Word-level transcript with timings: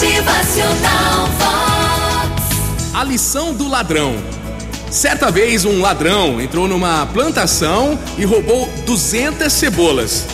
Motivacional. 0.00 1.28
A 2.94 3.04
lição 3.04 3.52
do 3.52 3.68
ladrão. 3.68 4.16
Certa 4.90 5.30
vez 5.30 5.66
um 5.66 5.82
ladrão 5.82 6.40
entrou 6.40 6.66
numa 6.66 7.04
plantação 7.04 7.98
e 8.16 8.24
roubou 8.24 8.66
200 8.86 9.52
cebolas. 9.52 10.24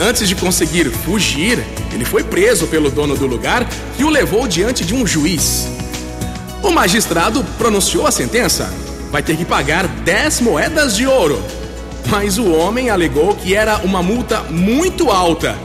Antes 0.00 0.28
de 0.28 0.34
conseguir 0.34 0.90
fugir, 0.90 1.64
ele 1.92 2.04
foi 2.04 2.24
preso 2.24 2.66
pelo 2.66 2.90
dono 2.90 3.16
do 3.16 3.24
lugar 3.24 3.68
que 3.96 4.02
o 4.02 4.10
levou 4.10 4.48
diante 4.48 4.84
de 4.84 4.92
um 4.96 5.06
juiz. 5.06 5.68
O 6.60 6.72
magistrado 6.72 7.44
pronunciou 7.56 8.04
a 8.04 8.10
sentença. 8.10 8.68
Vai 9.12 9.22
ter 9.22 9.36
que 9.36 9.44
pagar 9.44 9.86
10 9.86 10.40
moedas 10.40 10.96
de 10.96 11.06
ouro. 11.06 11.40
Mas 12.08 12.36
o 12.36 12.50
homem 12.50 12.90
alegou 12.90 13.36
que 13.36 13.54
era 13.54 13.76
uma 13.76 14.02
multa 14.02 14.42
muito 14.50 15.08
alta. 15.08 15.56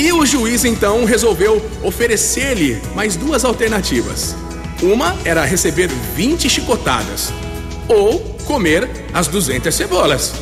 E 0.00 0.10
o 0.14 0.24
juiz 0.24 0.64
então 0.64 1.04
resolveu 1.04 1.62
oferecer-lhe 1.82 2.80
mais 2.94 3.16
duas 3.16 3.44
alternativas. 3.44 4.34
Uma 4.82 5.14
era 5.26 5.44
receber 5.44 5.88
20 6.16 6.48
chicotadas 6.48 7.30
ou 7.86 8.18
comer 8.46 8.88
as 9.12 9.28
200 9.28 9.74
cebolas. 9.74 10.32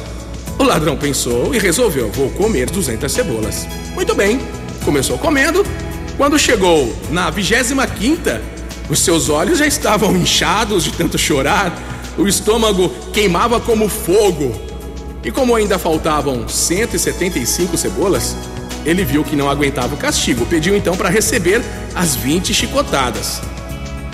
O 0.61 0.63
ladrão 0.63 0.97
pensou 0.97 1.53
e 1.53 1.59
resolveu: 1.59 2.09
vou 2.13 2.31
comer 2.31 2.71
200 2.71 3.11
cebolas. 3.11 3.67
Muito 3.97 4.15
bem, 4.15 4.41
começou 4.85 5.19
comendo. 5.19 5.67
Quando 6.17 6.39
chegou 6.39 6.95
na 7.11 7.29
25 7.29 7.85
quinta, 7.99 8.41
os 8.89 9.01
seus 9.01 9.29
olhos 9.29 9.59
já 9.59 9.67
estavam 9.67 10.17
inchados 10.17 10.85
de 10.85 10.93
tanto 10.93 11.19
chorar, 11.19 11.77
o 12.17 12.29
estômago 12.29 12.91
queimava 13.13 13.59
como 13.59 13.89
fogo. 13.89 14.55
E 15.25 15.33
como 15.33 15.53
ainda 15.53 15.81
faltavam 15.81 16.49
175 16.49 17.77
cebolas, 17.77 18.37
ele 18.85 19.05
viu 19.05 19.25
que 19.25 19.37
não 19.37 19.49
aguentava 19.51 19.95
o 19.95 19.99
castigo, 19.99 20.47
pediu 20.47 20.77
então 20.77 20.97
para 20.97 21.09
receber 21.09 21.63
as 21.95 22.15
20 22.17 22.53
chicotadas. 22.55 23.41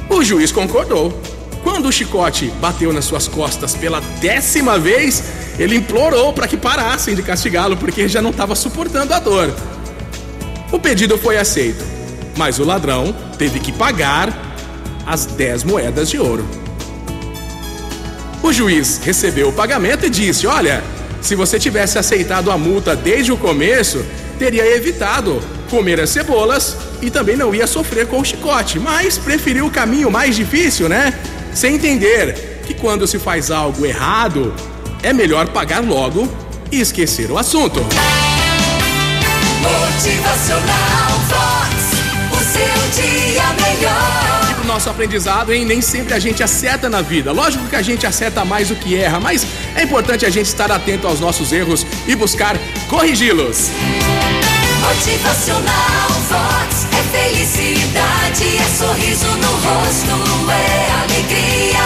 O 0.09 0.23
juiz 0.23 0.52
concordou. 0.52 1.21
Quando 1.62 1.88
o 1.88 1.93
chicote 1.93 2.52
bateu 2.60 2.93
nas 2.93 3.06
suas 3.06 3.26
costas 3.26 3.74
pela 3.74 4.01
décima 4.21 4.79
vez, 4.79 5.24
ele 5.59 5.76
implorou 5.76 6.32
para 6.32 6.46
que 6.46 6.56
parassem 6.56 7.15
de 7.15 7.23
castigá-lo 7.23 7.76
porque 7.76 8.06
já 8.06 8.21
não 8.21 8.30
estava 8.30 8.54
suportando 8.54 9.15
a 9.15 9.18
dor. 9.18 9.54
O 10.71 10.78
pedido 10.78 11.16
foi 11.16 11.38
aceito, 11.38 11.84
mas 12.37 12.59
o 12.59 12.65
ladrão 12.65 13.15
teve 13.38 13.60
que 13.60 13.73
pagar 13.73 14.32
as 15.06 15.24
10 15.24 15.65
moedas 15.65 16.10
de 16.10 16.18
ouro. 16.18 16.45
O 18.43 18.52
juiz 18.52 19.01
recebeu 19.02 19.49
o 19.49 19.52
pagamento 19.52 20.04
e 20.04 20.10
disse: 20.10 20.46
Olha, 20.46 20.84
se 21.25 21.35
você 21.35 21.59
tivesse 21.59 21.99
aceitado 21.99 22.51
a 22.51 22.57
multa 22.57 22.95
desde 22.95 23.33
o 23.33 23.37
começo, 23.37 24.05
teria 24.39 24.65
evitado 24.77 25.41
comer 25.69 25.99
as 25.99 26.11
cebolas 26.11 26.77
e 27.03 27.11
também 27.11 27.37
não 27.37 27.55
ia 27.55 27.67
sofrer 27.67 28.07
com 28.07 28.21
o 28.21 28.25
chicote, 28.25 28.79
mas 28.79 29.19
preferiu 29.19 29.67
o 29.67 29.71
caminho 29.71 30.11
mais 30.11 30.37
difícil, 30.37 30.89
né? 30.89 31.13
sem 31.55 31.77
entender 31.77 32.63
que 32.67 32.75
quando 32.75 33.07
se 33.07 33.19
faz 33.19 33.51
algo 33.51 33.87
errado, 33.87 34.52
é 35.02 35.13
melhor 35.13 35.49
pagar 35.49 35.83
logo 35.83 36.29
e 36.71 36.80
esquecer 36.80 37.30
o 37.30 37.39
assunto. 37.39 37.80
Motivacional 39.63 41.11
Vox, 41.29 41.84
nosso 44.85 44.90
aprendizado, 44.90 45.51
hein? 45.51 45.65
Nem 45.65 45.80
sempre 45.80 46.13
a 46.13 46.18
gente 46.18 46.43
acerta 46.43 46.90
na 46.90 47.01
vida. 47.01 47.32
Lógico 47.32 47.66
que 47.66 47.77
a 47.77 47.80
gente 47.80 48.07
acerta 48.07 48.45
mais 48.45 48.68
do 48.68 48.77
que 48.77 48.95
erra, 48.95 49.18
mas 49.18 49.46
é 49.74 49.82
importante 49.82 50.27
a 50.27 50.30
gente 50.30 50.45
estar 50.45 50.71
atento 50.71 51.07
aos 51.07 51.21
nossos 51.21 51.52
erros 51.52 51.87
e 52.07 52.15
buscar 52.15 52.54
corrigi-los. 52.87 53.71
Motivacional 54.82 56.10
Vox 56.29 56.87
é 56.93 57.16
felicidade, 57.16 58.59
é 58.59 58.77
sorriso 58.77 59.27
no 59.27 59.52
rosto, 59.52 60.51
é 60.51 60.90
alegria, 61.02 61.79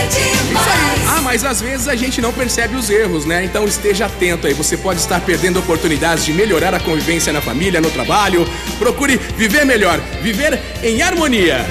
é 0.00 0.06
demais. 0.08 1.08
Ah, 1.08 1.20
mas 1.22 1.44
às 1.44 1.60
vezes 1.60 1.86
a 1.86 1.94
gente 1.94 2.20
não 2.20 2.32
percebe 2.32 2.74
os 2.74 2.90
erros, 2.90 3.24
né? 3.24 3.44
Então 3.44 3.64
esteja 3.66 4.06
atento 4.06 4.48
aí. 4.48 4.54
Você 4.54 4.76
pode 4.76 4.98
estar 4.98 5.20
perdendo 5.20 5.60
oportunidades 5.60 6.24
de 6.24 6.32
melhorar 6.32 6.74
a 6.74 6.80
convivência 6.80 7.32
na 7.32 7.40
família, 7.40 7.80
no 7.80 7.90
trabalho. 7.90 8.44
Procure 8.80 9.16
viver 9.36 9.64
melhor, 9.64 10.00
viver 10.20 10.60
em 10.82 11.02
harmonia. 11.02 11.64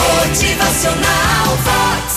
Motivacional 0.00 1.56
Vox. 1.64 2.09